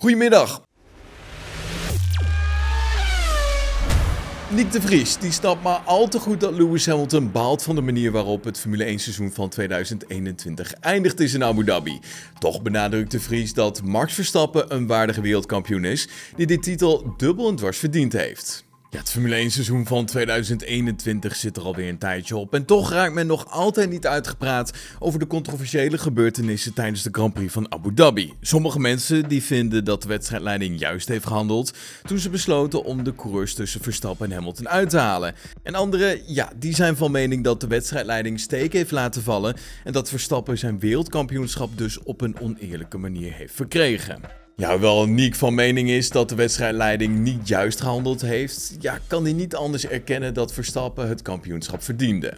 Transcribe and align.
Goedemiddag. 0.00 0.62
Nick 4.50 4.72
de 4.72 4.80
Vries 4.80 5.16
die 5.16 5.32
snapt 5.32 5.62
maar 5.62 5.82
al 5.84 6.08
te 6.08 6.18
goed 6.18 6.40
dat 6.40 6.54
Lewis 6.54 6.86
Hamilton 6.86 7.32
baalt 7.32 7.62
van 7.62 7.74
de 7.74 7.80
manier 7.80 8.10
waarop 8.10 8.44
het 8.44 8.58
Formule 8.58 8.84
1 8.84 8.98
seizoen 8.98 9.32
van 9.32 9.48
2021 9.48 10.72
eindigt 10.72 11.20
is 11.20 11.34
in 11.34 11.44
Abu 11.44 11.64
Dhabi. 11.64 11.98
Toch 12.38 12.62
benadrukt 12.62 13.10
de 13.10 13.20
Vries 13.20 13.54
dat 13.54 13.82
Max 13.82 14.14
Verstappen 14.14 14.74
een 14.74 14.86
waardige 14.86 15.20
wereldkampioen 15.20 15.84
is 15.84 16.08
die 16.36 16.46
dit 16.46 16.62
titel 16.62 17.14
dubbel 17.16 17.48
en 17.48 17.56
dwars 17.56 17.78
verdiend 17.78 18.12
heeft. 18.12 18.68
Ja, 18.92 18.98
het 18.98 19.10
Formule 19.10 19.34
1 19.34 19.50
seizoen 19.50 19.86
van 19.86 20.06
2021 20.06 21.36
zit 21.36 21.56
er 21.56 21.62
alweer 21.62 21.88
een 21.88 21.98
tijdje 21.98 22.36
op. 22.36 22.54
En 22.54 22.64
toch 22.64 22.90
raakt 22.90 23.14
men 23.14 23.26
nog 23.26 23.50
altijd 23.50 23.90
niet 23.90 24.06
uitgepraat 24.06 24.72
over 24.98 25.18
de 25.18 25.26
controversiële 25.26 25.98
gebeurtenissen 25.98 26.74
tijdens 26.74 27.02
de 27.02 27.08
Grand 27.12 27.34
Prix 27.34 27.52
van 27.52 27.72
Abu 27.72 27.94
Dhabi. 27.94 28.32
Sommige 28.40 28.80
mensen 28.80 29.28
die 29.28 29.42
vinden 29.42 29.84
dat 29.84 30.02
de 30.02 30.08
wedstrijdleiding 30.08 30.78
juist 30.78 31.08
heeft 31.08 31.26
gehandeld 31.26 31.72
toen 32.06 32.18
ze 32.18 32.30
besloten 32.30 32.84
om 32.84 33.04
de 33.04 33.14
coureurs 33.14 33.54
tussen 33.54 33.82
Verstappen 33.82 34.26
en 34.26 34.36
Hamilton 34.36 34.68
uit 34.68 34.90
te 34.90 34.98
halen. 34.98 35.34
En 35.62 35.74
anderen, 35.74 36.20
ja, 36.26 36.52
die 36.56 36.74
zijn 36.74 36.96
van 36.96 37.10
mening 37.10 37.44
dat 37.44 37.60
de 37.60 37.66
wedstrijdleiding 37.66 38.40
steek 38.40 38.72
heeft 38.72 38.90
laten 38.90 39.22
vallen 39.22 39.56
en 39.84 39.92
dat 39.92 40.08
Verstappen 40.08 40.58
zijn 40.58 40.78
wereldkampioenschap 40.78 41.78
dus 41.78 42.02
op 42.02 42.20
een 42.20 42.40
oneerlijke 42.40 42.98
manier 42.98 43.32
heeft 43.32 43.54
verkregen. 43.54 44.39
Ja, 44.60 44.70
hoewel 44.70 45.06
Niek 45.06 45.34
van 45.34 45.54
mening 45.54 45.90
is 45.90 46.10
dat 46.10 46.28
de 46.28 46.34
wedstrijdleiding 46.34 47.18
niet 47.18 47.48
juist 47.48 47.80
gehandeld 47.80 48.20
heeft, 48.20 48.76
ja, 48.80 48.98
kan 49.06 49.22
hij 49.22 49.32
niet 49.32 49.54
anders 49.54 49.86
erkennen 49.86 50.34
dat 50.34 50.52
Verstappen 50.52 51.08
het 51.08 51.22
kampioenschap 51.22 51.82
verdiende. 51.82 52.34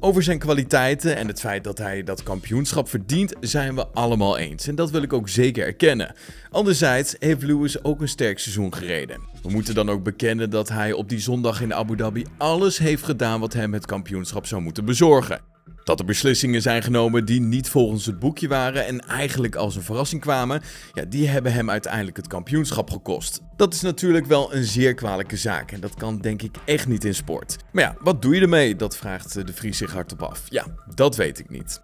Over 0.00 0.22
zijn 0.22 0.38
kwaliteiten 0.38 1.16
en 1.16 1.28
het 1.28 1.40
feit 1.40 1.64
dat 1.64 1.78
hij 1.78 2.02
dat 2.02 2.22
kampioenschap 2.22 2.88
verdient, 2.88 3.32
zijn 3.40 3.74
we 3.74 3.86
allemaal 3.86 4.38
eens. 4.38 4.66
En 4.66 4.74
dat 4.74 4.90
wil 4.90 5.02
ik 5.02 5.12
ook 5.12 5.28
zeker 5.28 5.66
erkennen. 5.66 6.14
Anderzijds 6.50 7.16
heeft 7.18 7.42
Lewis 7.42 7.84
ook 7.84 8.00
een 8.00 8.08
sterk 8.08 8.38
seizoen 8.38 8.74
gereden. 8.74 9.20
We 9.42 9.50
moeten 9.50 9.74
dan 9.74 9.90
ook 9.90 10.02
bekennen 10.02 10.50
dat 10.50 10.68
hij 10.68 10.92
op 10.92 11.08
die 11.08 11.20
zondag 11.20 11.60
in 11.60 11.74
Abu 11.74 11.96
Dhabi 11.96 12.26
alles 12.36 12.78
heeft 12.78 13.02
gedaan 13.02 13.40
wat 13.40 13.52
hem 13.52 13.72
het 13.72 13.86
kampioenschap 13.86 14.46
zou 14.46 14.62
moeten 14.62 14.84
bezorgen. 14.84 15.55
Dat 15.86 15.98
er 15.98 16.04
beslissingen 16.04 16.62
zijn 16.62 16.82
genomen 16.82 17.24
die 17.24 17.40
niet 17.40 17.68
volgens 17.68 18.06
het 18.06 18.18
boekje 18.18 18.48
waren 18.48 18.86
en 18.86 19.00
eigenlijk 19.00 19.54
als 19.54 19.76
een 19.76 19.82
verrassing 19.82 20.20
kwamen, 20.20 20.62
ja, 20.92 21.04
die 21.04 21.28
hebben 21.28 21.52
hem 21.52 21.70
uiteindelijk 21.70 22.16
het 22.16 22.26
kampioenschap 22.26 22.90
gekost. 22.90 23.40
Dat 23.56 23.74
is 23.74 23.80
natuurlijk 23.80 24.26
wel 24.26 24.54
een 24.54 24.64
zeer 24.64 24.94
kwalijke 24.94 25.36
zaak 25.36 25.72
en 25.72 25.80
dat 25.80 25.94
kan 25.94 26.18
denk 26.18 26.42
ik 26.42 26.56
echt 26.64 26.88
niet 26.88 27.04
in 27.04 27.14
sport. 27.14 27.56
Maar 27.72 27.82
ja, 27.82 27.96
wat 28.00 28.22
doe 28.22 28.34
je 28.34 28.40
ermee? 28.40 28.76
Dat 28.76 28.96
vraagt 28.96 29.46
de 29.46 29.52
Vries 29.52 29.78
zich 29.78 29.92
hardop 29.92 30.22
af. 30.22 30.42
Ja, 30.48 30.66
dat 30.94 31.16
weet 31.16 31.38
ik 31.38 31.50
niet. 31.50 31.80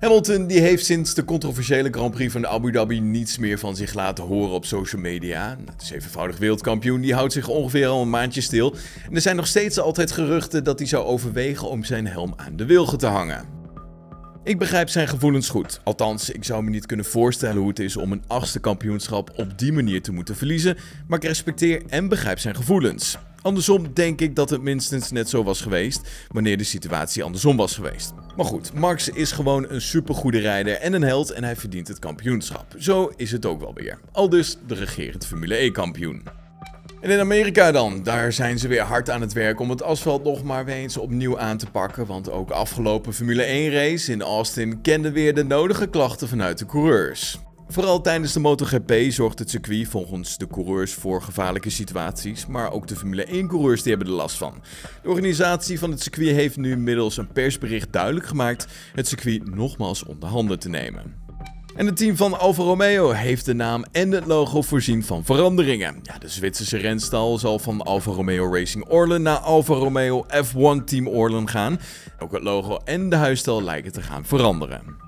Hamilton 0.00 0.46
die 0.46 0.60
heeft 0.60 0.84
sinds 0.84 1.14
de 1.14 1.24
controversiële 1.24 1.88
Grand 1.90 2.10
Prix 2.10 2.32
van 2.32 2.46
Abu 2.46 2.72
Dhabi 2.72 3.00
niets 3.00 3.38
meer 3.38 3.58
van 3.58 3.76
zich 3.76 3.94
laten 3.94 4.24
horen 4.24 4.54
op 4.54 4.64
social 4.64 5.00
media. 5.00 5.56
De 5.64 5.72
zevenvoudig 5.84 6.38
wereldkampioen 6.38 7.00
die 7.00 7.14
houdt 7.14 7.32
zich 7.32 7.48
ongeveer 7.48 7.86
al 7.86 8.02
een 8.02 8.10
maandje 8.10 8.40
stil. 8.40 8.74
En 9.08 9.14
er 9.14 9.20
zijn 9.20 9.36
nog 9.36 9.46
steeds 9.46 9.78
altijd 9.78 10.12
geruchten 10.12 10.64
dat 10.64 10.78
hij 10.78 10.88
zou 10.88 11.04
overwegen 11.04 11.68
om 11.68 11.84
zijn 11.84 12.06
helm 12.06 12.32
aan 12.36 12.56
de 12.56 12.66
wilgen 12.66 12.98
te 12.98 13.06
hangen. 13.06 13.44
Ik 14.44 14.58
begrijp 14.58 14.88
zijn 14.88 15.08
gevoelens 15.08 15.48
goed. 15.48 15.80
Althans, 15.84 16.30
ik 16.30 16.44
zou 16.44 16.62
me 16.62 16.70
niet 16.70 16.86
kunnen 16.86 17.06
voorstellen 17.06 17.58
hoe 17.58 17.68
het 17.68 17.78
is 17.78 17.96
om 17.96 18.12
een 18.12 18.24
achtste 18.26 18.60
kampioenschap 18.60 19.32
op 19.36 19.58
die 19.58 19.72
manier 19.72 20.02
te 20.02 20.12
moeten 20.12 20.36
verliezen, 20.36 20.76
maar 21.06 21.18
ik 21.18 21.24
respecteer 21.24 21.82
en 21.88 22.08
begrijp 22.08 22.38
zijn 22.38 22.56
gevoelens. 22.56 23.18
Andersom 23.42 23.94
denk 23.94 24.20
ik 24.20 24.36
dat 24.36 24.50
het 24.50 24.62
minstens 24.62 25.10
net 25.10 25.28
zo 25.28 25.42
was 25.42 25.60
geweest 25.60 26.00
wanneer 26.28 26.56
de 26.56 26.64
situatie 26.64 27.22
andersom 27.22 27.56
was 27.56 27.74
geweest. 27.74 28.12
Maar 28.38 28.46
goed, 28.46 28.72
Max 28.72 29.08
is 29.08 29.32
gewoon 29.32 29.66
een 29.68 29.80
supergoede 29.80 30.38
rijder 30.38 30.74
en 30.74 30.92
een 30.92 31.02
held 31.02 31.30
en 31.30 31.44
hij 31.44 31.56
verdient 31.56 31.88
het 31.88 31.98
kampioenschap. 31.98 32.74
Zo 32.76 33.12
is 33.16 33.32
het 33.32 33.46
ook 33.46 33.60
wel 33.60 33.74
weer. 33.74 33.98
Al 34.12 34.28
dus 34.28 34.58
de 34.66 34.74
regerend 34.74 35.26
Formule 35.26 35.54
E-kampioen. 35.54 36.22
En 37.00 37.10
in 37.10 37.18
Amerika 37.18 37.72
dan, 37.72 38.02
daar 38.02 38.32
zijn 38.32 38.58
ze 38.58 38.68
weer 38.68 38.82
hard 38.82 39.10
aan 39.10 39.20
het 39.20 39.32
werk 39.32 39.60
om 39.60 39.70
het 39.70 39.82
asfalt 39.82 40.24
nog 40.24 40.42
maar 40.42 40.64
weer 40.64 40.74
eens 40.74 40.96
opnieuw 40.96 41.38
aan 41.38 41.56
te 41.56 41.70
pakken. 41.70 42.06
Want 42.06 42.30
ook 42.30 42.50
afgelopen 42.50 43.14
Formule 43.14 43.42
1 43.42 43.72
race 43.72 44.12
in 44.12 44.22
Austin 44.22 44.80
kende 44.80 45.10
weer 45.10 45.34
de 45.34 45.44
nodige 45.44 45.86
klachten 45.86 46.28
vanuit 46.28 46.58
de 46.58 46.66
coureurs. 46.66 47.38
Vooral 47.70 48.00
tijdens 48.00 48.32
de 48.32 48.40
MotoGP 48.40 48.92
zorgt 49.08 49.38
het 49.38 49.50
circuit 49.50 49.88
volgens 49.88 50.38
de 50.38 50.46
coureurs 50.46 50.94
voor 50.94 51.22
gevaarlijke 51.22 51.70
situaties, 51.70 52.46
maar 52.46 52.72
ook 52.72 52.86
de 52.86 52.96
Formule 52.96 53.26
1-coureurs 53.26 53.82
die 53.82 53.92
hebben 53.92 54.12
er 54.12 54.18
last 54.18 54.36
van. 54.36 54.62
De 55.02 55.08
organisatie 55.08 55.78
van 55.78 55.90
het 55.90 56.02
circuit 56.02 56.34
heeft 56.34 56.56
nu 56.56 56.76
middels 56.76 57.16
een 57.16 57.32
persbericht 57.32 57.92
duidelijk 57.92 58.26
gemaakt 58.26 58.66
het 58.94 59.08
circuit 59.08 59.54
nogmaals 59.54 60.04
onder 60.04 60.28
handen 60.28 60.58
te 60.58 60.68
nemen. 60.68 61.26
En 61.76 61.86
het 61.86 61.96
team 61.96 62.16
van 62.16 62.38
Alfa 62.38 62.62
Romeo 62.62 63.10
heeft 63.10 63.44
de 63.44 63.54
naam 63.54 63.84
en 63.92 64.10
het 64.10 64.26
logo 64.26 64.62
voorzien 64.62 65.04
van 65.04 65.24
veranderingen. 65.24 66.00
Ja, 66.02 66.18
de 66.18 66.28
Zwitserse 66.28 66.76
renstal 66.76 67.38
zal 67.38 67.58
van 67.58 67.82
Alfa 67.82 68.10
Romeo 68.10 68.54
Racing 68.54 68.88
Orlen 68.88 69.22
naar 69.22 69.38
Alfa 69.38 69.74
Romeo 69.74 70.26
F1 70.44 70.84
Team 70.84 71.08
Orlen 71.08 71.48
gaan. 71.48 71.80
Ook 72.18 72.32
het 72.32 72.42
logo 72.42 72.76
en 72.84 73.08
de 73.08 73.16
huisstijl 73.16 73.62
lijken 73.62 73.92
te 73.92 74.02
gaan 74.02 74.24
veranderen. 74.24 75.07